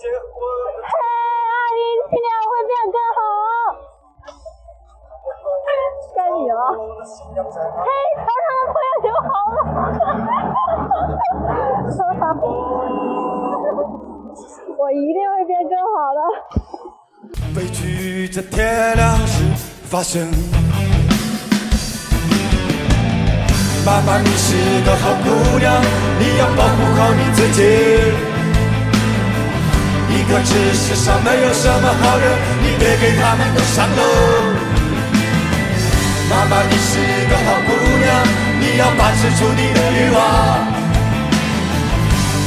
[0.00, 3.20] 嘿，阿姨，今年会变更好。
[6.16, 6.72] 该你了。
[6.72, 9.60] 嘿，长长的朋友就好了。
[14.78, 16.18] 我一定会变更好的。
[17.54, 19.44] 悲剧在天亮时
[19.84, 20.32] 发生。
[23.84, 25.68] 妈妈，你是个好姑娘，
[26.18, 28.29] 你要保护好你自己。
[30.30, 32.24] 一个这世上没有什么好人，
[32.62, 34.02] 你别给他们都上喽。
[36.30, 38.08] 妈妈，你是个好姑娘，
[38.60, 40.20] 你要把持住你的欲望。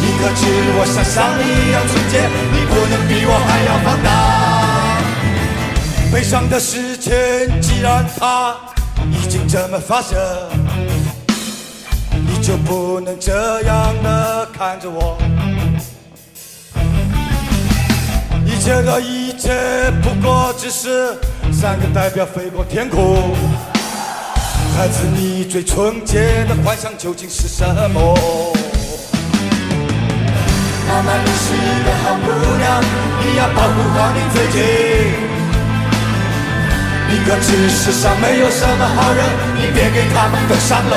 [0.00, 0.40] 你可知
[0.78, 2.14] 我想像你一样纯洁，
[2.52, 4.08] 你不能比我还要放大。
[6.12, 7.12] 悲伤的事情
[7.60, 8.54] 既然它
[9.10, 10.16] 已经这么发生，
[12.12, 15.18] 你就不能这样的看着我。
[18.62, 19.50] 切的一切
[20.02, 21.18] 不过只是
[21.50, 23.34] 三个代表飞过天空。
[24.76, 28.16] 孩子，你最纯洁的幻想究竟是什么？
[30.88, 31.50] 妈妈，你是
[31.82, 32.80] 个好姑娘，
[33.18, 34.62] 你要保护好你自己。
[37.08, 39.24] 你可知世上没有什么好人，
[39.56, 40.96] 你别给他们都上楼。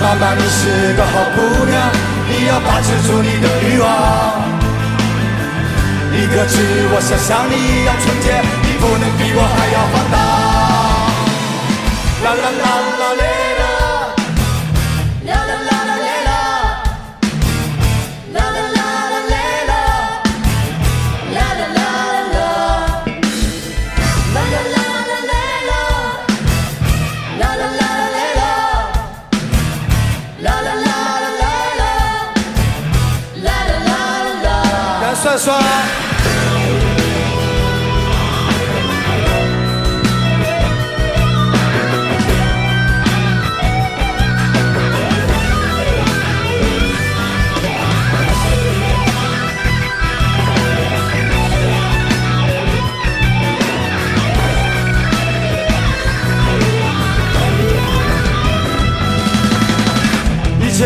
[0.00, 1.92] 妈妈，你是个好姑娘，
[2.30, 4.63] 你要把持住你的欲望。
[6.16, 6.54] 你可知
[6.92, 8.26] 我想像你一样纯洁，
[8.62, 10.16] 你不能比我还要放大。
[12.22, 12.66] 啦啦啦
[13.00, 13.22] 啦嘞
[13.60, 13.62] 啦，
[15.26, 16.30] 啦啦啦啦嘞啦，
[18.32, 18.80] 啦啦啦
[19.10, 19.34] 啦嘞
[19.66, 19.72] 啦，
[21.34, 22.38] 啦啦啦啦啦，
[24.34, 24.78] 啦啦啦
[25.10, 25.32] 啦嘞
[25.68, 25.72] 啦，
[27.40, 28.42] 啦啦啦啦嘞啦，
[30.38, 31.44] 啦啦啦啦啦
[31.80, 31.82] 啦，
[33.42, 33.92] 啦啦啦
[34.24, 34.48] 啦啦。
[35.02, 36.03] 来算算。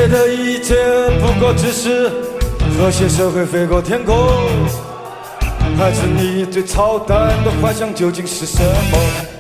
[0.08, 0.74] 的一切
[1.20, 2.10] 不过只是
[2.78, 4.16] 和谐社会飞过天空。
[5.76, 9.38] 孩子，你最操蛋的幻想究竟是什么？